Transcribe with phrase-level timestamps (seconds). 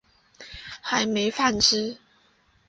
[0.81, 1.61] 还没吃饭